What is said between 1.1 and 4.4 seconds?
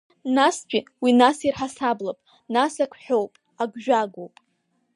нас ирҳасаблап, нас ак ҳәоуп, ак жәагәоуп.